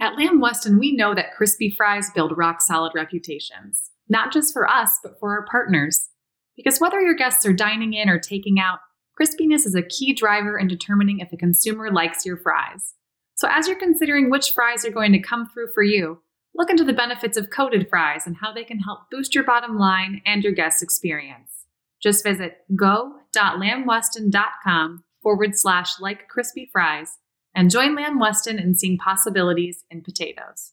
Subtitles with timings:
[0.00, 4.68] At Lamb Weston, we know that crispy fries build rock solid reputations, not just for
[4.68, 6.10] us, but for our partners.
[6.56, 8.78] Because whether your guests are dining in or taking out,
[9.20, 12.94] crispiness is a key driver in determining if a consumer likes your fries.
[13.34, 16.22] So, as you're considering which fries are going to come through for you,
[16.54, 19.78] look into the benefits of coated fries and how they can help boost your bottom
[19.78, 21.64] line and your guest experience.
[22.00, 27.18] Just visit go.lambweston.com forward slash like crispy fries
[27.54, 30.72] and join Lamb Weston in seeing possibilities in potatoes.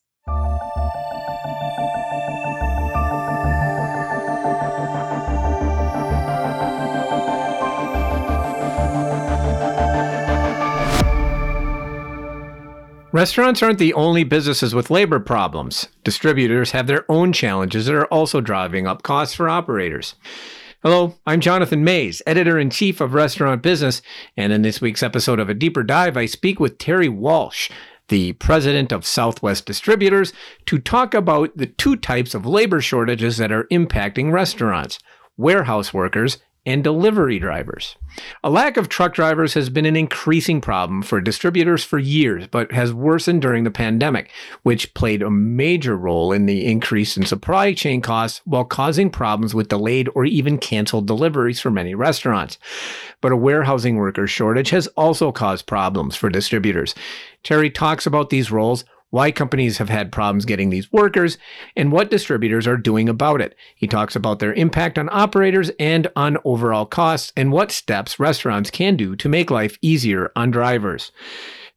[13.16, 15.88] Restaurants aren't the only businesses with labor problems.
[16.04, 20.16] Distributors have their own challenges that are also driving up costs for operators.
[20.86, 24.04] Hello, I'm Jonathan Maze, editor in chief of Restaurant Business,
[24.38, 27.72] and in this week's episode of A Deeper Dive, I speak with Terry Walsh,
[28.10, 30.32] the president of Southwest Distributors,
[30.68, 35.00] to talk about the two types of labor shortages that are impacting restaurants
[35.38, 37.96] warehouse workers and delivery drivers.
[38.44, 42.72] A lack of truck drivers has been an increasing problem for distributors for years, but
[42.72, 44.32] has worsened during the pandemic,
[44.64, 49.54] which played a major role in the increase in supply chain costs while causing problems
[49.54, 52.58] with delayed or even canceled deliveries for many restaurants.
[53.22, 56.96] But a warehousing worker shortage has also caused problems for distributors.
[57.44, 61.38] Terry talks about these roles, why companies have had problems getting these workers,
[61.76, 63.56] and what distributors are doing about it.
[63.76, 68.70] He talks about their impact on operators and on overall costs, and what steps restaurants
[68.70, 71.12] can do to make life easier on drivers.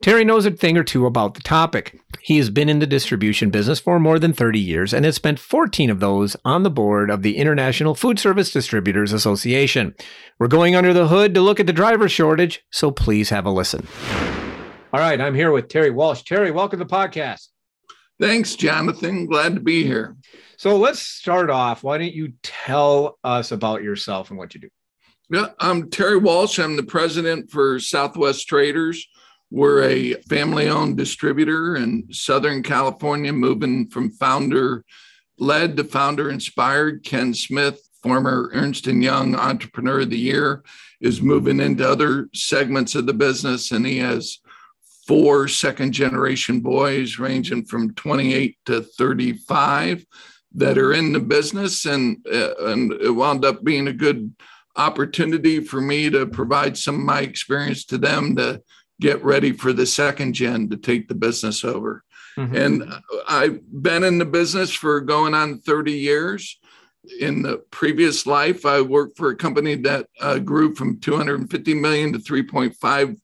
[0.00, 2.00] Terry knows a thing or two about the topic.
[2.20, 5.40] He has been in the distribution business for more than 30 years and has spent
[5.40, 9.96] 14 of those on the board of the International Food Service Distributors Association.
[10.38, 13.50] We're going under the hood to look at the driver shortage, so please have a
[13.50, 13.88] listen.
[14.90, 16.22] All right, I'm here with Terry Walsh.
[16.22, 17.48] Terry, welcome to the podcast.
[18.18, 19.26] Thanks, Jonathan.
[19.26, 20.16] Glad to be here.
[20.56, 21.82] So let's start off.
[21.82, 24.70] Why don't you tell us about yourself and what you do?
[25.28, 26.58] Yeah, I'm Terry Walsh.
[26.58, 29.06] I'm the president for Southwest Traders.
[29.50, 34.86] We're a family owned distributor in Southern California, moving from founder
[35.38, 37.04] led to founder inspired.
[37.04, 40.64] Ken Smith, former Ernst & Young Entrepreneur of the Year,
[40.98, 44.38] is moving into other segments of the business, and he has
[45.08, 50.04] four second generation boys ranging from 28 to 35
[50.54, 54.34] that are in the business and uh, and it wound up being a good
[54.76, 58.62] opportunity for me to provide some of my experience to them to
[59.00, 62.04] get ready for the second gen to take the business over
[62.36, 62.54] mm-hmm.
[62.54, 62.92] and
[63.26, 66.58] i've been in the business for going on 30 years
[67.18, 72.12] in the previous life i worked for a company that uh, grew from 250 million
[72.12, 73.16] to 3.5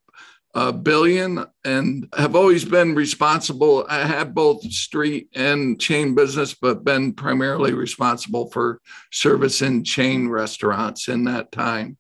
[0.55, 3.85] uh, billion and have always been responsible.
[3.89, 10.29] I have both street and chain business, but been primarily responsible for service in chain
[10.29, 11.97] restaurants in that time.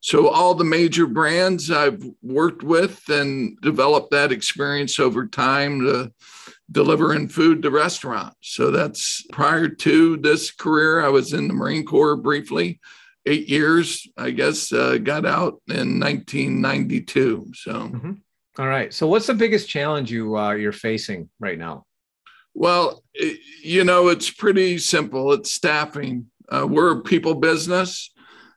[0.00, 6.12] So, all the major brands I've worked with and developed that experience over time to
[6.70, 8.36] delivering food to restaurants.
[8.42, 11.02] So, that's prior to this career.
[11.02, 12.80] I was in the Marine Corps briefly
[13.26, 17.52] eight years, I guess, uh, got out in 1992.
[17.54, 18.12] So, mm-hmm.
[18.58, 18.92] All right.
[18.94, 21.84] So, what's the biggest challenge you uh, you're facing right now?
[22.54, 25.32] Well, it, you know, it's pretty simple.
[25.32, 26.26] It's staffing.
[26.48, 28.10] Uh, we're a people business.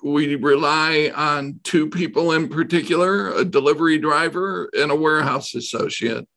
[0.03, 6.27] We rely on two people in particular: a delivery driver and a warehouse associate.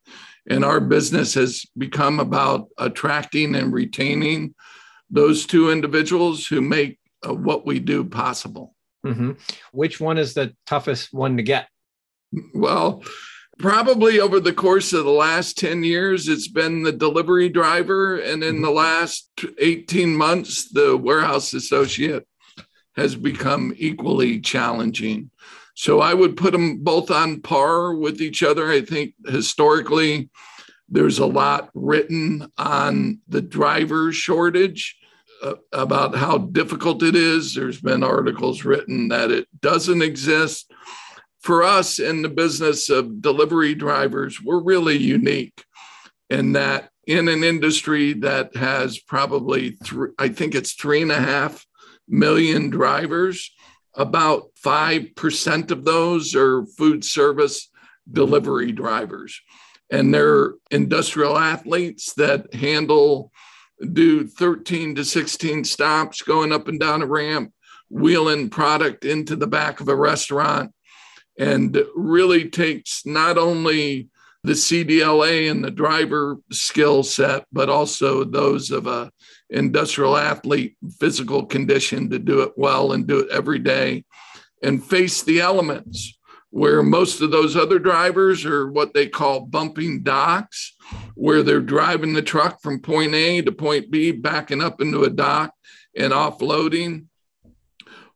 [0.48, 4.54] And our business has become about attracting and retaining
[5.10, 8.74] those two individuals who make what we do possible.
[9.04, 9.32] Mm-hmm.
[9.72, 11.68] Which one is the toughest one to get?
[12.54, 13.02] Well,
[13.58, 18.18] probably over the course of the last 10 years, it's been the delivery driver.
[18.18, 18.64] And in mm-hmm.
[18.64, 22.26] the last 18 months, the warehouse associate
[22.96, 25.30] has become equally challenging.
[25.74, 28.70] So I would put them both on par with each other.
[28.70, 30.28] I think historically,
[30.88, 34.96] there's a lot written on the driver shortage
[35.42, 37.54] uh, about how difficult it is.
[37.54, 40.70] There's been articles written that it doesn't exist.
[41.40, 45.64] For us in the business of delivery drivers, we're really unique
[46.28, 51.20] in that in an industry that has probably, three, I think it's three and a
[51.20, 51.66] half
[52.06, 53.50] million drivers,
[53.94, 57.70] about 5% of those are food service
[58.10, 59.40] delivery drivers.
[59.90, 63.32] And they're industrial athletes that handle
[63.92, 67.52] do 13 to 16 stops going up and down a ramp,
[67.88, 70.72] wheeling product into the back of a restaurant,
[71.38, 74.08] and really takes not only
[74.42, 79.10] the CDLA and the driver skill set, but also those of a
[79.50, 84.04] industrial athlete physical condition to do it well and do it every day
[84.62, 86.18] and face the elements
[86.50, 90.76] where most of those other drivers are what they call bumping docks
[91.20, 95.10] where they're driving the truck from point A to point B backing up into a
[95.10, 95.52] dock
[95.94, 97.04] and offloading.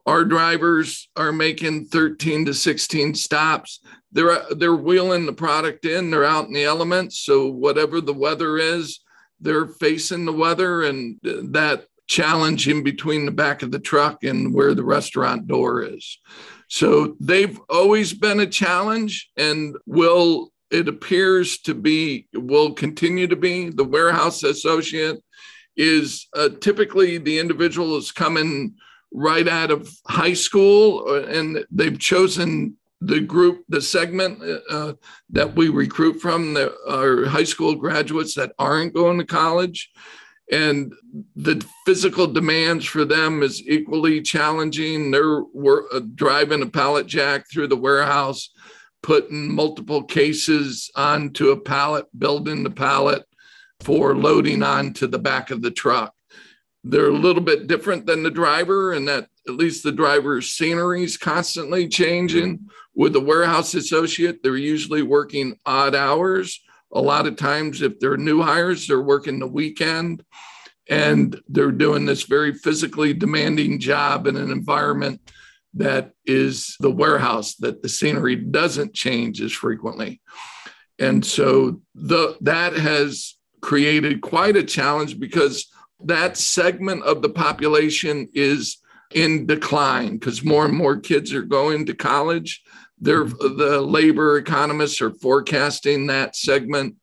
[0.07, 3.81] Our drivers are making 13 to 16 stops.
[4.11, 8.57] They're they're wheeling the product in they're out in the elements so whatever the weather
[8.57, 9.01] is
[9.39, 14.55] they're facing the weather and that challenge in between the back of the truck and
[14.55, 16.19] where the restaurant door is.
[16.69, 23.37] So they've always been a challenge and will it appears to be will continue to
[23.37, 25.23] be the warehouse associate
[25.77, 28.75] is uh, typically the individual is coming
[29.13, 34.95] right out of high school uh, and they've chosen the group, the segment uh,
[35.31, 39.91] that we recruit from that are high school graduates that aren't going to college.
[40.51, 40.93] And
[41.37, 45.11] the physical demands for them is equally challenging.
[45.11, 48.51] They're uh, driving a pallet jack through the warehouse,
[49.05, 53.23] putting multiple cases onto a pallet, building the pallet
[53.81, 56.15] for loading onto the back of the truck.
[56.83, 61.05] They're a little bit different than the driver and that at least the driver's scenery
[61.05, 62.67] is constantly changing.
[62.95, 66.59] With the warehouse associate, they're usually working odd hours.
[66.91, 70.25] A lot of times, if they're new hires, they're working the weekend
[70.89, 75.21] and they're doing this very physically demanding job in an environment
[75.77, 80.21] that is the warehouse, that the scenery doesn't change as frequently.
[80.99, 85.67] And so the, that has created quite a challenge because
[86.05, 88.79] that segment of the population is
[89.15, 92.63] in decline because more and more kids are going to college.
[93.01, 96.97] They're, the labor economists are forecasting that segment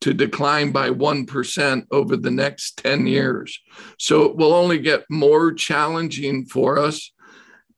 [0.00, 3.58] to decline by 1% over the next 10 years.
[3.98, 7.12] So it will only get more challenging for us.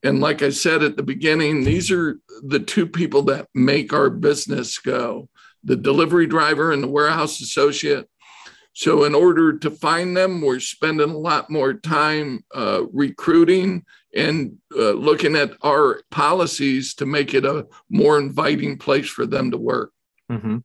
[0.05, 4.11] And like I said at the beginning, these are the two people that make our
[4.11, 5.29] business go
[5.65, 8.09] the delivery driver and the warehouse associate
[8.75, 13.85] so, in order to find them, we're spending a lot more time uh, recruiting
[14.15, 19.51] and uh, looking at our policies to make it a more inviting place for them
[19.51, 19.93] to work.
[20.31, 20.59] Mm-hmm.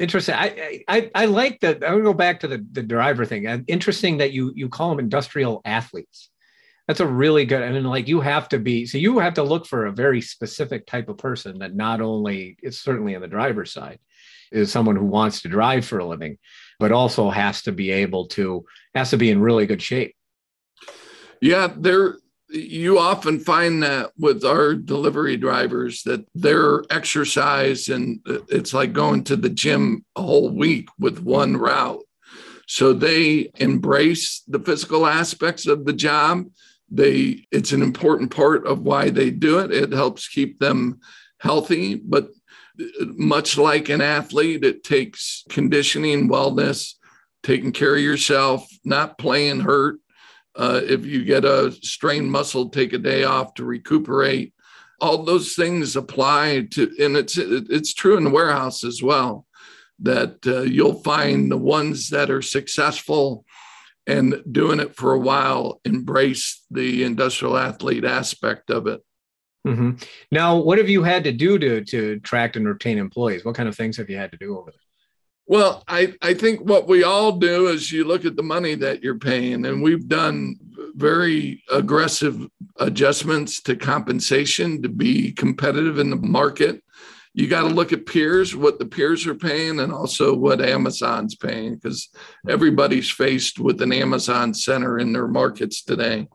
[0.00, 0.34] Interesting.
[0.34, 1.84] I, I I like that.
[1.84, 3.46] I to go back to the, the driver thing.
[3.46, 6.30] Uh, interesting that you you call them industrial athletes.
[6.86, 7.62] That's a really good.
[7.62, 8.86] I mean, like you have to be.
[8.86, 12.56] So you have to look for a very specific type of person that not only
[12.62, 13.98] it's certainly on the driver's side
[14.52, 16.38] is someone who wants to drive for a living,
[16.78, 18.64] but also has to be able to
[18.94, 20.14] has to be in really good shape.
[21.40, 22.16] Yeah, there
[22.50, 28.92] you often find that with our delivery drivers that their exercise and uh, it's like
[28.92, 32.02] going to the gym a whole week with one route.
[32.66, 36.46] So they embrace the physical aspects of the job.
[36.94, 39.72] They it's an important part of why they do it.
[39.72, 41.00] It helps keep them
[41.40, 42.28] healthy, but
[43.00, 46.94] much like an athlete, it takes conditioning, wellness,
[47.42, 49.96] taking care of yourself, not playing hurt.
[50.56, 54.54] Uh, if you get a strained muscle, take a day off to recuperate.
[55.00, 59.46] All those things apply to, and it's it's true in the warehouse as well.
[59.98, 63.44] That uh, you'll find the ones that are successful
[64.06, 69.00] and doing it for a while embrace the industrial athlete aspect of it.
[69.66, 69.92] Mm-hmm.
[70.30, 73.44] Now, what have you had to do to to attract and retain employees?
[73.44, 74.80] What kind of things have you had to do over there?
[75.46, 79.02] Well, I, I think what we all do is you look at the money that
[79.02, 80.56] you're paying, and we've done
[80.94, 86.82] very aggressive adjustments to compensation to be competitive in the market.
[87.34, 91.34] You got to look at peers, what the peers are paying, and also what Amazon's
[91.34, 92.08] paying, because
[92.48, 96.28] everybody's faced with an Amazon center in their markets today.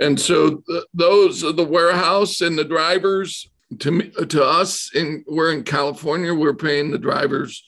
[0.00, 3.50] And so th- those are the warehouse and the drivers.
[3.80, 7.64] To me, to us, in we're in California, we're paying the drivers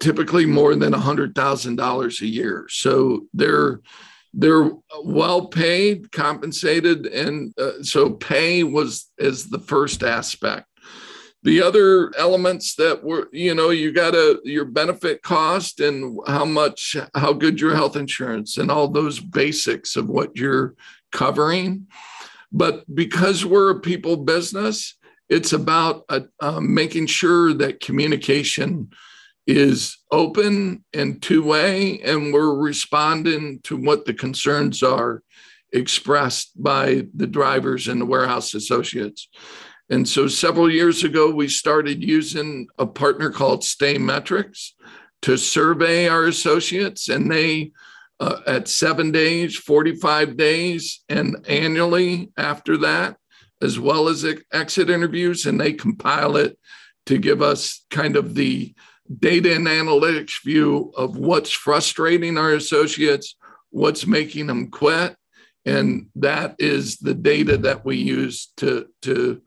[0.00, 2.66] typically more than hundred thousand dollars a year.
[2.68, 3.80] So they're
[4.34, 4.72] they're
[5.04, 10.66] well paid, compensated, and uh, so pay was is the first aspect.
[11.44, 16.44] The other elements that were, you know, you got to your benefit cost and how
[16.44, 20.74] much, how good your health insurance and all those basics of what you're
[21.10, 21.88] covering.
[22.52, 24.96] But because we're a people business,
[25.28, 28.90] it's about uh, uh, making sure that communication
[29.46, 35.22] is open and two way, and we're responding to what the concerns are
[35.72, 39.28] expressed by the drivers and the warehouse associates.
[39.92, 44.74] And so several years ago, we started using a partner called Stay Metrics
[45.20, 47.72] to survey our associates, and they
[48.18, 53.18] uh, at seven days, 45 days, and annually after that,
[53.60, 56.58] as well as exit interviews, and they compile it
[57.04, 58.74] to give us kind of the
[59.18, 63.36] data and analytics view of what's frustrating our associates,
[63.68, 65.14] what's making them quit,
[65.66, 69.42] and that is the data that we use to to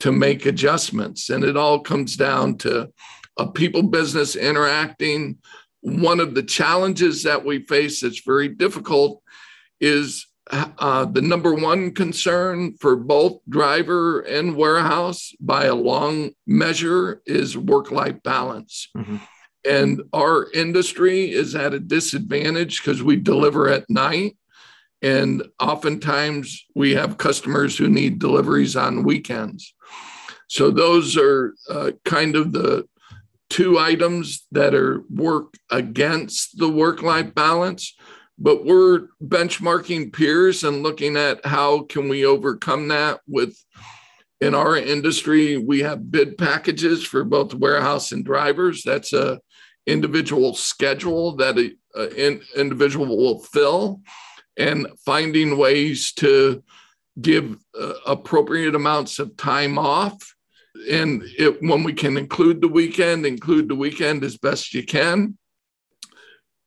[0.00, 1.30] to make adjustments.
[1.30, 2.92] And it all comes down to
[3.36, 5.38] a people business interacting.
[5.80, 9.22] One of the challenges that we face that's very difficult
[9.80, 17.20] is uh, the number one concern for both driver and warehouse by a long measure
[17.26, 18.88] is work life balance.
[18.96, 19.16] Mm-hmm.
[19.68, 24.36] And our industry is at a disadvantage because we deliver at night.
[25.02, 29.74] And oftentimes we have customers who need deliveries on weekends.
[30.48, 32.88] So those are uh, kind of the
[33.50, 37.94] two items that are work against the work life balance.
[38.38, 43.56] But we're benchmarking peers and looking at how can we overcome that with
[44.40, 48.82] in our industry we have bid packages for both warehouse and drivers.
[48.84, 49.40] That's a
[49.86, 51.76] individual schedule that an
[52.16, 54.00] in, individual will fill
[54.58, 56.62] and finding ways to
[57.20, 60.34] give uh, appropriate amounts of time off
[60.90, 65.36] and it, when we can include the weekend include the weekend as best you can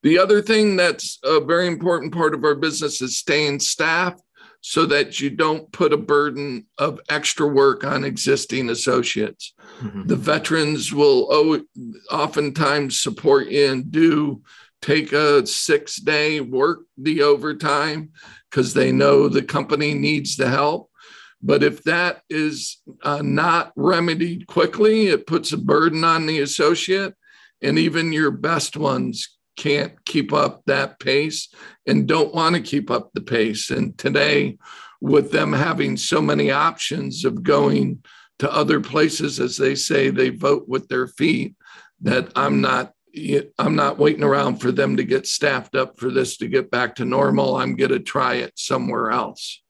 [0.03, 4.21] the other thing that's a very important part of our business is staying staffed
[4.61, 9.53] so that you don't put a burden of extra work on existing associates.
[9.81, 10.05] Mm-hmm.
[10.05, 11.61] The veterans will
[12.11, 14.43] oftentimes support you and do
[14.81, 18.11] take a six day work the overtime
[18.49, 20.89] because they know the company needs the help.
[21.41, 27.15] But if that is uh, not remedied quickly, it puts a burden on the associate,
[27.61, 31.49] and even your best ones can't keep up that pace
[31.87, 33.69] and don't want to keep up the pace.
[33.69, 34.57] And today,
[35.01, 38.03] with them having so many options of going
[38.39, 41.55] to other places, as they say, they vote with their feet.
[42.01, 42.93] That I'm not,
[43.57, 46.95] I'm not waiting around for them to get staffed up for this to get back
[46.95, 47.57] to normal.
[47.57, 49.61] I'm going to try it somewhere else.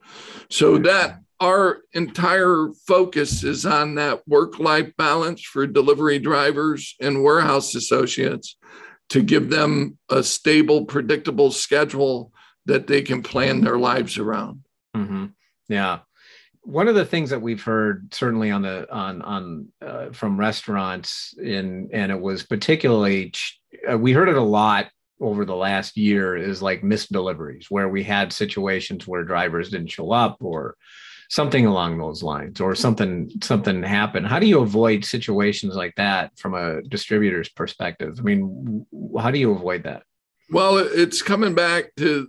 [0.49, 7.23] So that our entire focus is on that work life balance for delivery drivers and
[7.23, 8.57] warehouse associates
[9.09, 12.31] to give them a stable, predictable schedule
[12.67, 14.63] that they can plan their lives around.
[14.95, 15.25] Mm-hmm.
[15.67, 15.99] Yeah.
[16.63, 21.33] One of the things that we've heard, certainly on the on on uh, from restaurants,
[21.41, 23.33] in and it was particularly
[23.91, 24.87] uh, we heard it a lot
[25.19, 29.91] over the last year is like missed deliveries, where we had situations where drivers didn't
[29.91, 30.75] show up or
[31.31, 34.27] something along those lines or something something happened.
[34.27, 38.17] How do you avoid situations like that from a distributor's perspective?
[38.19, 38.85] I mean
[39.17, 40.03] how do you avoid that?
[40.51, 42.27] Well it's coming back to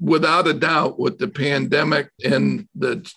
[0.00, 3.10] without a doubt with the pandemic and the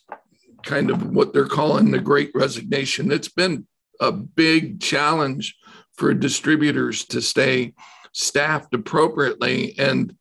[0.63, 3.65] kind of what they're calling the great resignation it's been
[4.00, 5.55] a big challenge
[5.96, 7.74] for distributors to stay
[8.12, 10.15] staffed appropriately and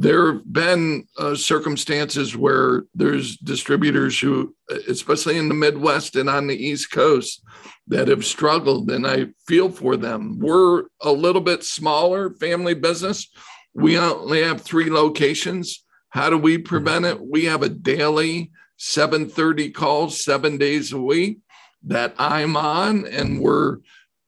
[0.00, 4.54] there have been uh, circumstances where there's distributors who,
[4.86, 7.42] especially in the Midwest and on the East Coast,
[7.88, 10.38] that have struggled, and I feel for them.
[10.38, 13.28] We're a little bit smaller family business.
[13.74, 15.84] We only have three locations.
[16.10, 17.20] How do we prevent it?
[17.20, 21.38] We have a daily 7:30 calls, seven days a week
[21.84, 23.78] that I'm on, and we're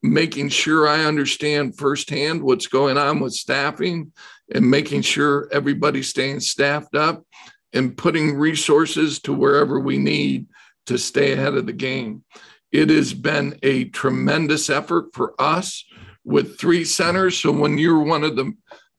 [0.03, 4.11] making sure I understand firsthand what's going on with staffing
[4.53, 7.23] and making sure everybody's staying staffed up
[7.73, 10.47] and putting resources to wherever we need
[10.87, 12.23] to stay ahead of the game.
[12.71, 15.85] It has been a tremendous effort for us
[16.23, 17.39] with three centers.
[17.39, 18.53] So when you're one of the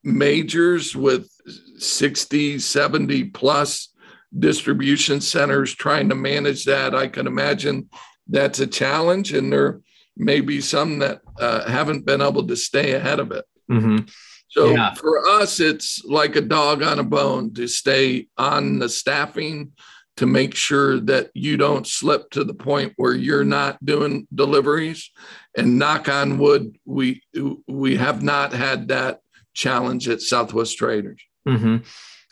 [0.04, 1.30] majors with
[1.78, 3.91] 60, 70 plus
[4.38, 7.88] distribution centers trying to manage that, I can imagine
[8.28, 9.32] that's a challenge.
[9.32, 9.80] And there
[10.16, 13.44] may be some that uh, haven't been able to stay ahead of it.
[13.70, 14.06] Mm-hmm.
[14.48, 14.92] So yeah.
[14.94, 19.72] for us, it's like a dog on a bone to stay on the staffing
[20.18, 25.10] to make sure that you don't slip to the point where you're not doing deliveries.
[25.56, 27.22] And knock on wood, we
[27.66, 29.20] we have not had that
[29.54, 31.20] challenge at Southwest Traders.
[31.48, 31.78] Mm-hmm.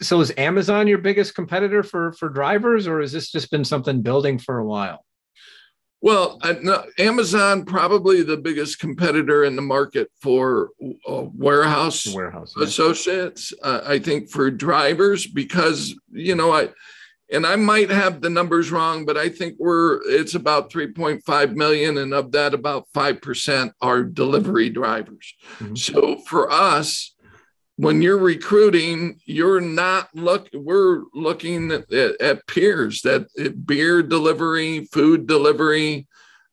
[0.03, 4.03] So is Amazon your biggest competitor for for drivers, or has this just been something
[4.03, 5.05] building for a while?
[6.03, 10.71] Well, no, Amazon probably the biggest competitor in the market for
[11.07, 12.65] uh, warehouse, warehouse yeah.
[12.65, 13.53] associates.
[13.63, 16.71] Uh, I think for drivers because you know I
[17.31, 21.99] and I might have the numbers wrong, but I think we're it's about 3.5 million,
[21.99, 25.35] and of that, about five percent are delivery drivers.
[25.59, 25.75] Mm-hmm.
[25.77, 27.15] So for us,
[27.81, 30.51] when you're recruiting, you're not look.
[30.53, 36.07] We're looking at, at peers that eh, beer delivery, food delivery,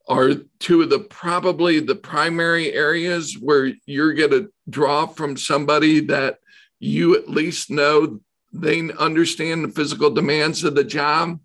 [0.07, 5.99] are two of the probably the primary areas where you're going to draw from somebody
[5.99, 6.37] that
[6.79, 8.21] you at least know
[8.53, 11.37] they understand the physical demands of the job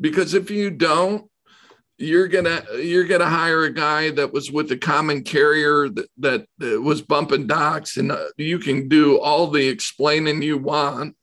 [0.00, 1.30] because if you don't
[1.98, 6.80] you're gonna you're gonna hire a guy that was with a common carrier that, that,
[6.80, 11.16] was bumping docks and uh, you can do all the explaining you want.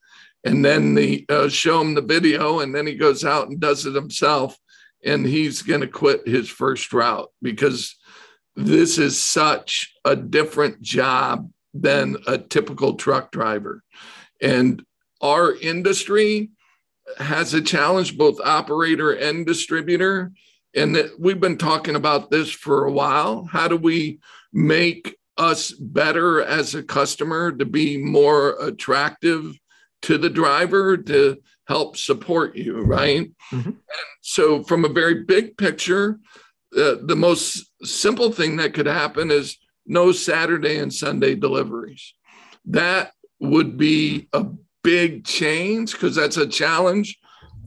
[0.43, 3.85] And then the uh, show him the video and then he goes out and does
[3.85, 4.57] it himself.
[5.03, 7.95] And he's to quit his first route because
[8.55, 13.83] this is such a different job than a typical truck driver.
[14.41, 14.83] And
[15.21, 16.51] our industry
[17.17, 20.31] has a challenge, both operator and distributor.
[20.75, 23.45] And that we've been talking about this for a while.
[23.45, 24.19] How do we
[24.51, 29.57] make us better as a customer to be more attractive
[30.03, 33.31] to the driver to help support you, right?
[33.51, 33.71] Mm-hmm.
[34.21, 36.19] so, from a very big picture,
[36.77, 42.13] uh, the most simple thing that could happen is no Saturday and Sunday deliveries.
[42.65, 44.45] That would be a
[44.83, 47.17] big change because that's a challenge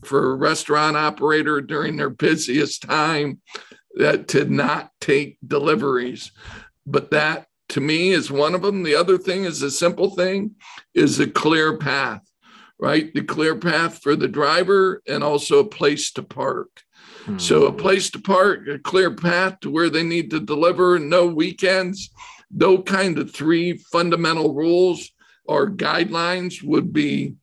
[0.04, 3.40] for a restaurant operator during their busiest time
[3.94, 6.30] that to not take deliveries.
[6.86, 8.82] But that to me is one of them.
[8.82, 10.56] The other thing is a simple thing
[10.94, 12.22] is a clear path,
[12.78, 13.12] right?
[13.12, 16.68] The clear path for the driver and also a place to park.
[17.24, 17.38] Hmm.
[17.38, 21.26] So a place to park, a clear path to where they need to deliver, no
[21.26, 22.10] weekends,
[22.50, 25.10] those kind of three fundamental rules
[25.44, 27.34] or guidelines would be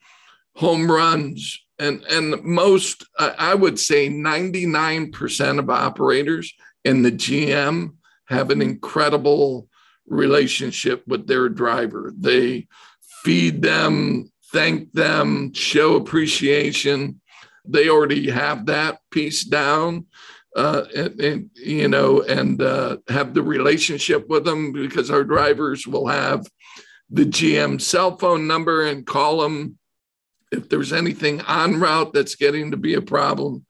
[0.55, 6.53] home runs and and most i would say 99% of operators
[6.84, 7.94] in the gm
[8.27, 9.67] have an incredible
[10.08, 12.13] relationship with their driver.
[12.17, 12.67] They
[13.24, 17.20] feed them thank them show appreciation.
[17.66, 20.05] They already have that piece down
[20.55, 25.85] uh, and, and, you know and uh, have the relationship with them because our drivers
[25.85, 26.46] will have
[27.09, 29.77] the GM cell phone number and call them
[30.55, 33.65] if there's anything en route that's getting to be a problem.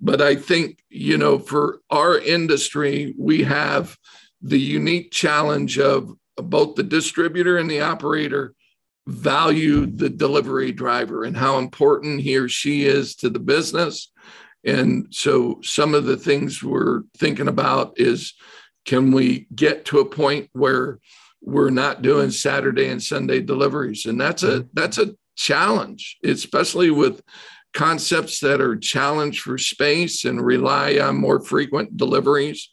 [0.00, 3.96] But I think, you know, for our industry, we have
[4.40, 8.54] the unique challenge of both the distributor and the operator
[9.08, 14.12] value the delivery driver and how important he or she is to the business.
[14.64, 18.34] And so some of the things we're thinking about is
[18.84, 20.98] can we get to a point where
[21.40, 24.06] we're not doing Saturday and Sunday deliveries.
[24.06, 27.22] And that's a that's a challenge, especially with
[27.72, 32.70] concepts that are challenged for space and rely on more frequent deliveries.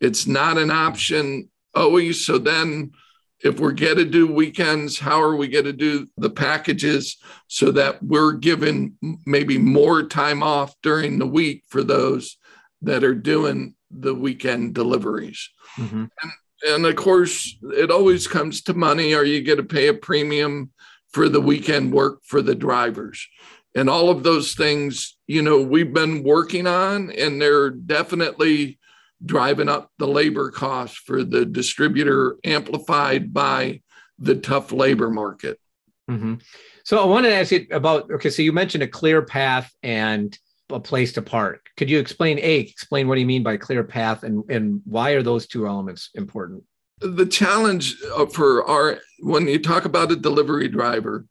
[0.00, 2.24] It's not an option always.
[2.24, 2.92] So then
[3.40, 7.70] if we're going to do weekends, how are we going to do the packages so
[7.72, 12.38] that we're given maybe more time off during the week for those
[12.82, 15.50] that are doing the weekend deliveries?
[15.76, 16.04] Mm-hmm.
[16.22, 16.32] And
[16.66, 19.14] and of course, it always comes to money.
[19.14, 20.72] Are you going to pay a premium
[21.16, 23.26] for the weekend work for the drivers?
[23.74, 28.78] And all of those things, you know, we've been working on, and they're definitely
[29.24, 33.80] driving up the labor costs for the distributor, amplified by
[34.18, 35.58] the tough labor market.
[36.10, 36.34] Mm-hmm.
[36.84, 40.38] So I wanted to ask you about okay, so you mentioned a clear path and
[40.68, 41.66] a place to park.
[41.78, 45.12] Could you explain a explain what do you mean by clear path and and why
[45.12, 46.62] are those two elements important?
[47.00, 51.26] The challenge uh, for our when you talk about a delivery driver,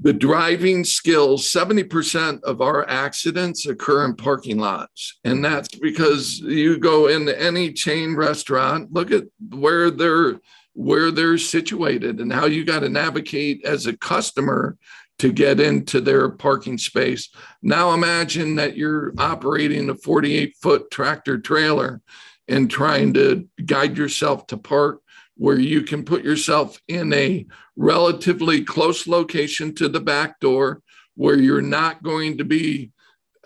[0.00, 6.78] the driving skills 70% of our accidents occur in parking lots and that's because you
[6.78, 10.38] go into any chain restaurant look at where they're
[10.74, 14.76] where they're situated and how you got to navigate as a customer
[15.18, 17.30] to get into their parking space.
[17.62, 22.02] Now imagine that you're operating a 48 foot tractor trailer
[22.48, 25.00] and trying to guide yourself to park
[25.36, 30.80] where you can put yourself in a relatively close location to the back door
[31.14, 32.90] where you're not going to be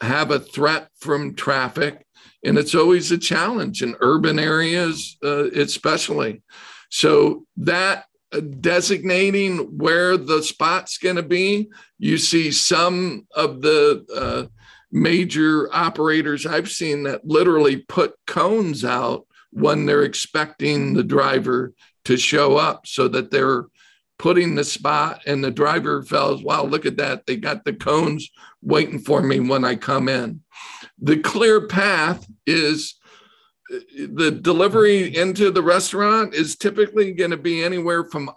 [0.01, 2.07] have a threat from traffic
[2.45, 6.43] and it's always a challenge in urban areas uh, especially
[6.89, 8.05] so that
[8.61, 11.71] designating where the spot's going to be.
[11.99, 14.47] You see some of the uh,
[14.93, 21.73] major operators I've seen that literally put cones out when they're expecting the driver
[22.05, 23.67] to show up so that they're
[24.19, 27.27] putting the spot and the driver fells, wow, look at that.
[27.27, 28.31] They got the cones
[28.63, 30.43] waiting for me when I come in.
[30.99, 32.97] The clear path is
[33.71, 38.31] the delivery into the restaurant is typically going to be anywhere from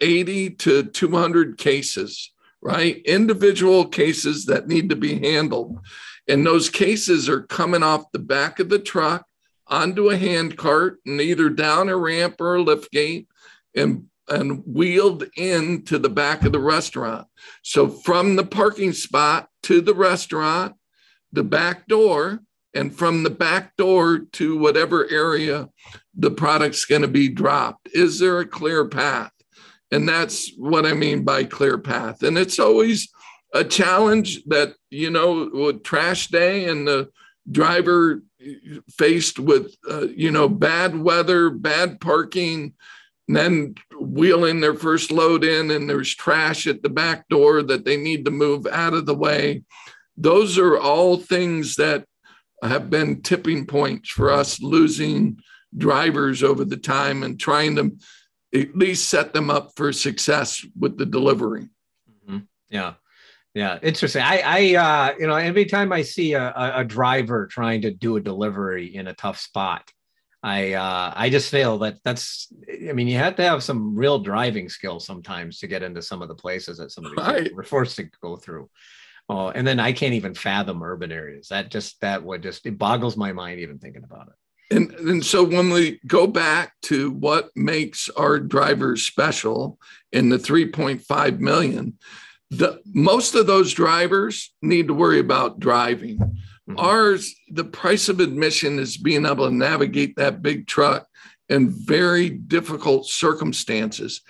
[0.00, 2.32] 80 to 200 cases,
[2.62, 3.02] right?
[3.04, 5.80] Individual cases that need to be handled.
[6.28, 9.26] And those cases are coming off the back of the truck
[9.66, 13.28] onto a hand cart and either down a ramp or a lift gate
[13.74, 17.26] and and wheeled into the back of the restaurant.
[17.62, 20.76] So from the parking spot to the restaurant,
[21.32, 22.40] the back door,
[22.72, 25.68] and from the back door to whatever area
[26.14, 27.88] the product's going to be dropped.
[27.92, 29.32] Is there a clear path?
[29.92, 32.22] And that's what I mean by clear path.
[32.22, 33.08] And it's always
[33.54, 37.10] a challenge that, you know, with trash day and the
[37.50, 38.22] driver
[38.90, 42.72] faced with, uh, you know, bad weather, bad parking,
[43.28, 47.84] and then wheeling their first load in and there's trash at the back door that
[47.84, 49.62] they need to move out of the way.
[50.16, 52.06] Those are all things that
[52.62, 55.38] have been tipping points for us losing
[55.76, 57.92] drivers over the time and trying to
[58.54, 61.68] at least set them up for success with the delivery.
[62.28, 62.38] Mm-hmm.
[62.70, 62.94] Yeah.
[63.54, 64.22] Yeah, interesting.
[64.22, 68.16] I, I, uh, you know, every time I see a, a, driver trying to do
[68.16, 69.90] a delivery in a tough spot,
[70.42, 72.50] I, uh, I just feel that that's.
[72.88, 76.22] I mean, you have to have some real driving skills sometimes to get into some
[76.22, 77.54] of the places that some of these right.
[77.54, 78.70] we're forced to go through.
[79.28, 81.48] Oh, and then I can't even fathom urban areas.
[81.48, 84.34] That just that would just it boggles my mind even thinking about it.
[84.72, 89.78] And, and so when we go back to what makes our drivers special
[90.12, 91.98] in the 3.5 million,
[92.50, 96.18] the most of those drivers need to worry about driving.
[96.18, 96.78] Mm-hmm.
[96.78, 101.06] Ours, the price of admission is being able to navigate that big truck
[101.48, 104.22] in very difficult circumstances.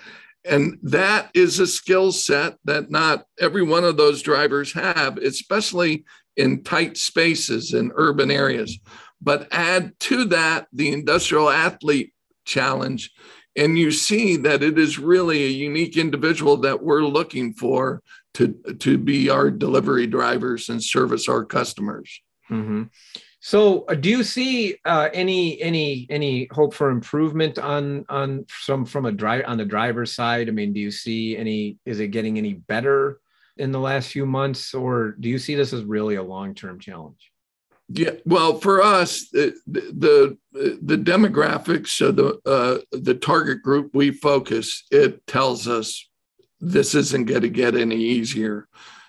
[0.45, 6.05] And that is a skill set that not every one of those drivers have, especially
[6.37, 8.79] in tight spaces in urban areas.
[9.23, 12.13] But add to that the industrial athlete
[12.45, 13.11] challenge,
[13.57, 18.03] and you see that it is really a unique individual that we're looking for
[18.35, 18.49] to,
[18.81, 22.21] to be our delivery drivers and service our customers.
[22.51, 22.85] Mm-hmm.
[23.45, 28.85] So, uh, do you see uh, any any any hope for improvement on on some
[28.85, 30.49] from a drive on the driver's side?
[30.49, 31.77] I mean, do you see any?
[31.85, 33.19] Is it getting any better
[33.57, 36.79] in the last few months, or do you see this as really a long term
[36.79, 37.32] challenge?
[37.95, 44.13] Yeah, well, for us, the the, the demographics of the uh, the target group we
[44.13, 46.09] focus, it tells us
[46.61, 48.69] this isn't going to get any easier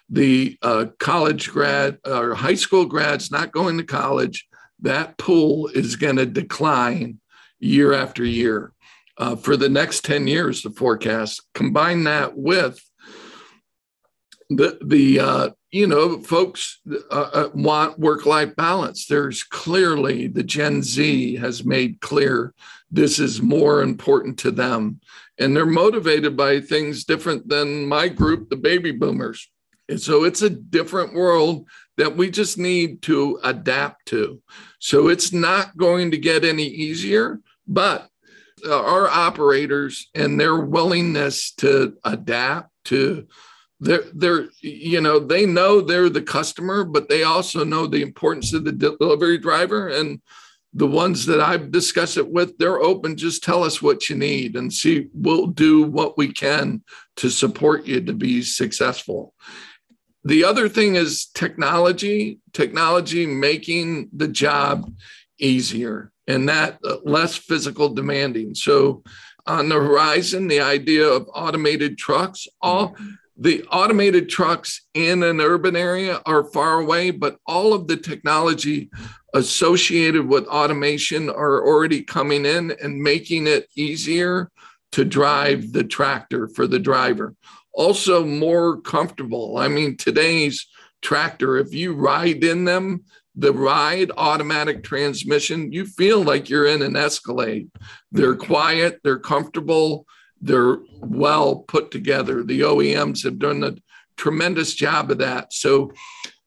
[0.09, 4.47] the uh, college grad or high school grads not going to college,
[4.79, 7.19] that pool is going to decline
[7.59, 8.73] year after year
[9.17, 11.41] uh, for the next 10 years, the forecast.
[11.55, 12.79] Combine that with
[14.57, 16.79] the, the uh, you know, folks
[17.11, 19.07] uh, uh, want work life balance.
[19.07, 22.53] There's clearly the Gen Z has made clear
[22.91, 24.99] this is more important to them.
[25.39, 29.49] And they're motivated by things different than my group, the baby boomers.
[29.89, 34.41] And so it's a different world that we just need to adapt to.
[34.79, 38.09] So it's not going to get any easier, but
[38.69, 43.27] our operators and their willingness to adapt to
[43.83, 48.53] they're, they're you know they know they're the customer but they also know the importance
[48.53, 49.89] of the delivery driver.
[49.89, 50.21] And
[50.75, 53.15] the ones that i've discussed it with they're open.
[53.15, 56.81] Just tell us what you need and see we'll do what we can
[57.17, 59.35] to support you to be successful.
[60.23, 64.91] The other thing is technology, technology making the job
[65.37, 68.55] easier and that uh, less physical demanding.
[68.55, 69.03] So
[69.45, 72.95] on the horizon, the idea of automated trucks, all
[73.35, 78.89] the automated trucks in an urban area are far away, but all of the technology
[79.33, 84.51] associated with automation are already coming in and making it easier
[84.91, 87.35] to drive the tractor for the driver
[87.73, 89.57] also more comfortable.
[89.57, 90.67] I mean, today's
[91.01, 93.03] tractor, if you ride in them,
[93.35, 97.69] the ride automatic transmission, you feel like you're in an Escalade.
[98.11, 100.05] They're quiet, they're comfortable,
[100.43, 102.43] they're well put together.
[102.43, 103.75] The OEMs have done a
[104.17, 105.53] tremendous job of that.
[105.53, 105.93] So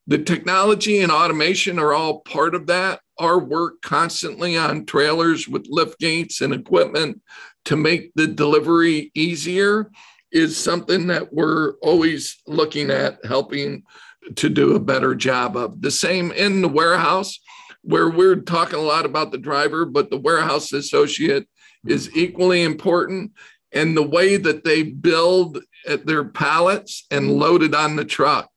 [0.07, 3.01] the technology and automation are all part of that.
[3.19, 7.23] Our work constantly on trailers with lift gates and equipment
[7.65, 9.91] to make the delivery easier
[10.31, 13.83] is something that we're always looking at helping
[14.35, 15.81] to do a better job of.
[15.81, 17.39] The same in the warehouse,
[17.83, 21.49] where we're talking a lot about the driver, but the warehouse associate
[21.87, 23.33] is equally important.
[23.77, 25.59] And the way that they build
[26.05, 28.51] their pallets and load it on the truck.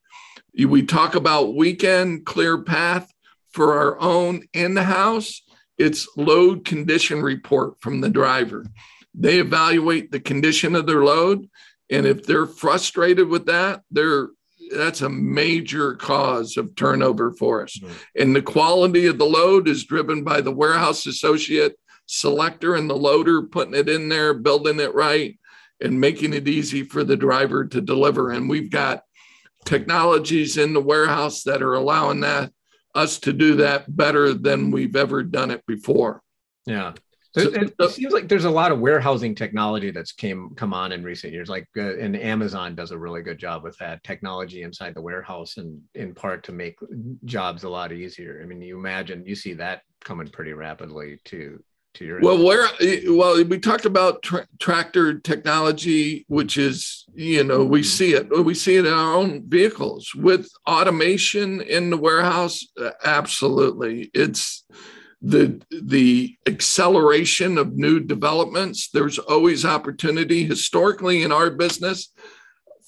[0.58, 3.12] We talk about weekend clear path
[3.51, 5.41] for our own in the house.
[5.77, 8.65] It's load condition report from the driver.
[9.13, 11.49] They evaluate the condition of their load.
[11.89, 14.29] And if they're frustrated with that, they're
[14.71, 17.77] that's a major cause of turnover for us.
[17.77, 17.93] Mm-hmm.
[18.21, 21.75] And the quality of the load is driven by the warehouse associate
[22.09, 25.39] selector and the loader putting it in there, building it right,
[25.79, 28.31] and making it easy for the driver to deliver.
[28.31, 29.03] And we've got
[29.63, 32.51] technologies in the warehouse that are allowing that
[32.95, 36.23] us to do that better than we've ever done it before.
[36.65, 36.93] Yeah.
[37.37, 40.91] So it, it, seems like there's a lot of warehousing technology that's came come on
[40.91, 41.47] in recent years.
[41.47, 45.57] Like, uh, and Amazon does a really good job with that technology inside the warehouse,
[45.57, 46.79] and in part to make
[47.25, 48.39] jobs a lot easier.
[48.41, 51.63] I mean, you imagine you see that coming pretty rapidly too
[51.95, 52.67] to your well where
[53.08, 57.86] well we talked about tra- tractor technology which is you know we mm-hmm.
[57.86, 62.65] see it we see it in our own vehicles with automation in the warehouse.
[62.80, 64.10] Uh, absolutely.
[64.13, 64.63] It's
[65.21, 68.89] the the acceleration of new developments.
[68.93, 70.45] There's always opportunity.
[70.45, 72.13] Historically in our business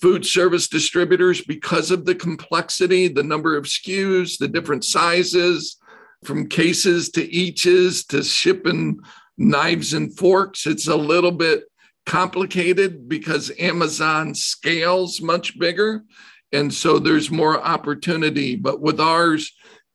[0.02, 5.78] food service distributors because of the complexity the number of SKUs the different sizes
[6.24, 9.00] from cases to eaches to shipping
[9.38, 10.68] knives and forks.
[10.68, 11.64] It's a little bit
[12.06, 16.04] complicated because Amazon scales much bigger.
[16.52, 18.56] And so there's more opportunity.
[18.56, 19.52] But with ours,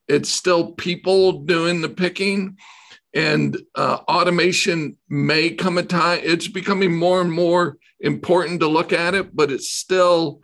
[0.07, 2.57] it's still people doing the picking.
[3.13, 8.93] And uh, automation may come a time, it's becoming more and more important to look
[8.93, 10.41] at it, but it's still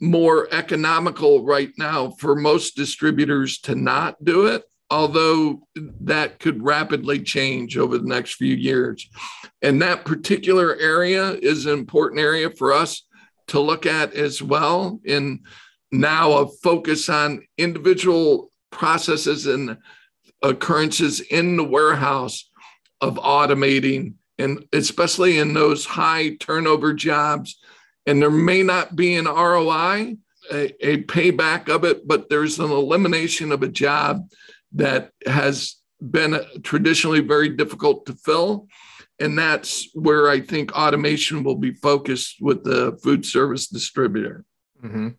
[0.00, 5.66] more economical right now for most distributors to not do it although
[6.02, 9.08] that could rapidly change over the next few years.
[9.62, 13.06] And that particular area is an important area for us
[13.48, 15.00] to look at as well.
[15.04, 15.40] In
[15.90, 19.78] now a focus on individual processes and
[20.42, 22.50] occurrences in the warehouse
[23.00, 27.58] of automating, and especially in those high turnover jobs.
[28.06, 30.16] And there may not be an ROI,
[30.52, 34.28] a, a payback of it, but there's an elimination of a job
[34.74, 38.66] that has been traditionally very difficult to fill.
[39.20, 44.44] And that's where I think automation will be focused with the food service distributor.
[44.84, 45.10] Mm-hmm.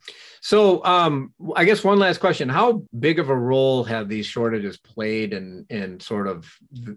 [0.41, 4.77] So, um, I guess one last question: How big of a role have these shortages
[4.77, 6.47] played in in sort of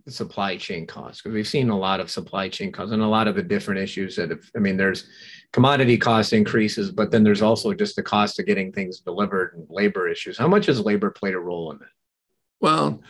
[0.07, 1.23] supply chain costs?
[1.23, 3.81] Because we've seen a lot of supply chain costs and a lot of the different
[3.81, 4.45] issues that have.
[4.55, 5.09] I mean, there's
[5.55, 9.67] commodity cost increases, but then there's also just the cost of getting things delivered and
[9.71, 10.37] labor issues.
[10.37, 11.89] How much has labor played a role in that?
[12.61, 13.01] Well,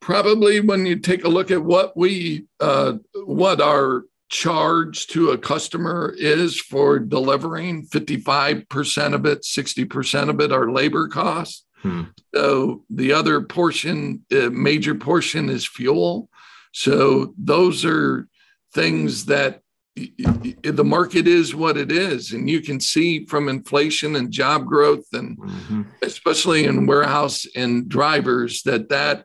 [0.00, 5.38] probably when you take a look at what we uh, what our charge to a
[5.38, 12.02] customer is for delivering 55% of it 60% of it are labor costs hmm.
[12.34, 16.28] so the other portion uh, major portion is fuel
[16.72, 18.28] so those are
[18.74, 19.62] things that
[19.96, 25.06] the market is what it is and you can see from inflation and job growth
[25.14, 25.82] and mm-hmm.
[26.02, 29.24] especially in warehouse and drivers that that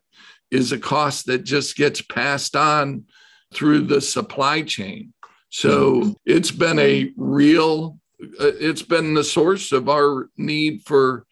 [0.49, 3.03] is a cost that just gets passed on
[3.53, 5.13] through the supply chain
[5.49, 6.11] so mm-hmm.
[6.25, 7.97] it's been a real
[8.39, 11.25] uh, it's been the source of our need for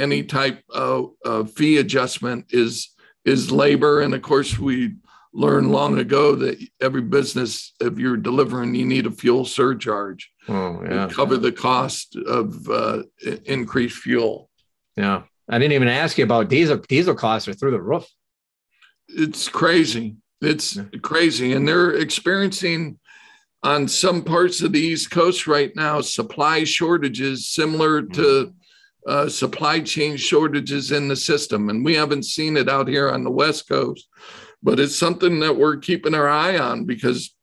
[0.00, 2.92] any type of, of fee adjustment is
[3.24, 4.94] is labor and of course we
[5.32, 10.82] learned long ago that every business, if you're delivering, you need a fuel surcharge oh,
[10.82, 11.06] yeah.
[11.06, 13.02] to cover the cost of uh,
[13.44, 14.50] increased fuel.
[14.96, 15.22] Yeah.
[15.48, 16.76] I didn't even ask you about diesel.
[16.76, 18.06] Diesel costs are through the roof.
[19.08, 20.16] It's crazy.
[20.40, 20.84] It's yeah.
[21.02, 21.52] crazy.
[21.52, 22.98] And they're experiencing
[23.62, 28.12] on some parts of the East Coast right now supply shortages similar mm-hmm.
[28.12, 28.54] to
[29.06, 31.68] uh, supply chain shortages in the system.
[31.68, 34.08] And we haven't seen it out here on the West Coast
[34.62, 37.34] but it's something that we're keeping our eye on because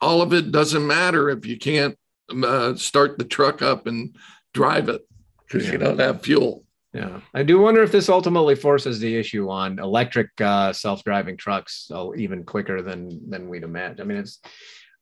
[0.00, 1.98] all of it doesn't matter if you can't
[2.44, 4.16] uh, start the truck up and
[4.54, 5.06] drive it
[5.46, 5.72] because yeah.
[5.72, 6.64] you don't have fuel.
[6.94, 11.90] Yeah, I do wonder if this ultimately forces the issue on electric uh, self-driving trucks
[11.94, 14.00] uh, even quicker than than we'd imagine.
[14.00, 14.40] I mean, it's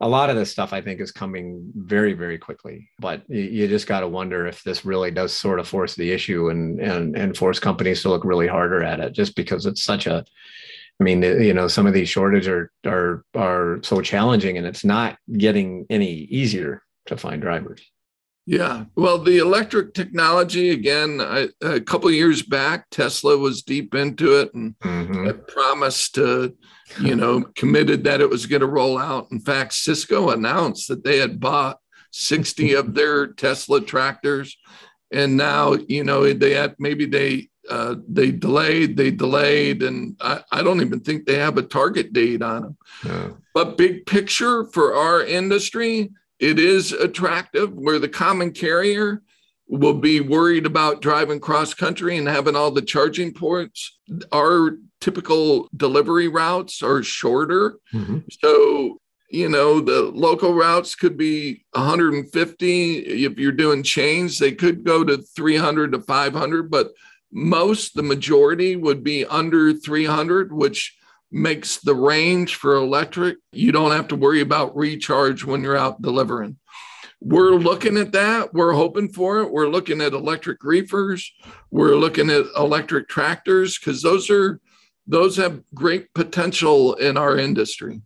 [0.00, 3.68] a lot of this stuff I think is coming very very quickly, but you, you
[3.68, 7.16] just got to wonder if this really does sort of force the issue and and
[7.16, 10.24] and force companies to look really harder at it, just because it's such a
[11.00, 14.84] I mean, you know, some of these shortages are are are so challenging, and it's
[14.84, 17.82] not getting any easier to find drivers.
[18.46, 18.84] Yeah.
[18.94, 24.54] Well, the electric technology, again, I, a couple years back, Tesla was deep into it
[24.54, 25.30] and mm-hmm.
[25.48, 26.56] promised to,
[27.00, 29.26] you know, committed that it was going to roll out.
[29.32, 31.78] In fact, Sysco announced that they had bought
[32.12, 34.56] 60 of their Tesla tractors.
[35.12, 40.42] And now, you know, they had maybe they uh, they delayed, they delayed, and I,
[40.52, 42.76] I, don't even think they have a target date on them.
[43.04, 43.28] Yeah.
[43.54, 49.22] But big picture for our industry, it is attractive where the common carrier
[49.68, 53.98] will be worried about driving cross country and having all the charging ports.
[54.32, 57.78] Our typical delivery routes are shorter.
[57.92, 58.18] Mm-hmm.
[58.40, 59.00] So,
[59.30, 62.98] you know, the local routes could be 150.
[62.98, 66.92] If you're doing chains, they could go to 300 to 500, but
[67.36, 70.96] most, the majority would be under 300, which
[71.30, 73.36] makes the range for electric.
[73.52, 76.56] You don't have to worry about recharge when you're out delivering.
[77.20, 78.54] We're looking at that.
[78.54, 79.50] We're hoping for it.
[79.50, 81.30] We're looking at electric reefers.
[81.70, 84.58] We're looking at electric tractors because those are
[85.06, 88.00] those have great potential in our industry.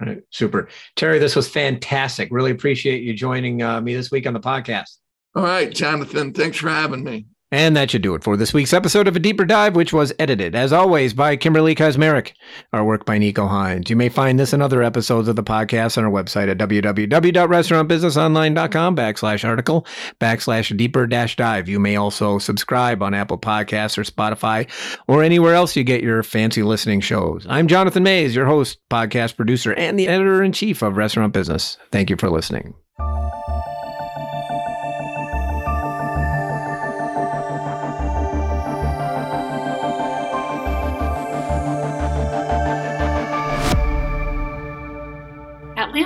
[0.00, 0.22] Right.
[0.30, 0.68] Super.
[0.94, 2.28] Terry, this was fantastic.
[2.30, 4.98] Really appreciate you joining uh, me this week on the podcast.
[5.34, 6.32] All right, Jonathan.
[6.32, 7.26] Thanks for having me.
[7.52, 10.14] And that should do it for this week's episode of A Deeper Dive, which was
[10.18, 12.32] edited, as always, by Kimberly Kazmarek.
[12.72, 13.90] Our work by Nico Hines.
[13.90, 18.96] You may find this and other episodes of the podcast on our website at www.restaurantbusinessonline.com
[18.96, 19.86] backslash article
[20.18, 21.68] backslash deeper dash dive.
[21.68, 24.66] You may also subscribe on Apple Podcasts or Spotify
[25.06, 27.44] or anywhere else you get your fancy listening shows.
[27.50, 31.76] I'm Jonathan Maze, your host, podcast producer, and the editor in chief of Restaurant Business.
[31.90, 32.72] Thank you for listening.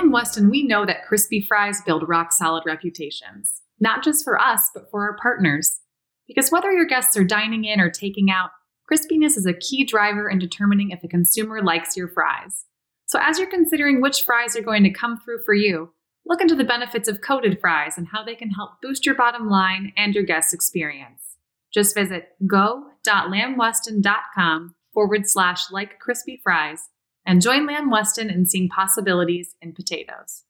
[0.07, 4.69] Lamb Weston, we know that crispy fries build rock solid reputations, not just for us,
[4.73, 5.81] but for our partners.
[6.29, 8.51] Because whether your guests are dining in or taking out,
[8.89, 12.63] crispiness is a key driver in determining if a consumer likes your fries.
[13.05, 15.91] So, as you're considering which fries are going to come through for you,
[16.25, 19.49] look into the benefits of coated fries and how they can help boost your bottom
[19.49, 21.35] line and your guest experience.
[21.73, 26.87] Just visit go.lambweston.com forward slash like crispy fries
[27.27, 30.45] and join Lamb Weston in seeing possibilities in potatoes.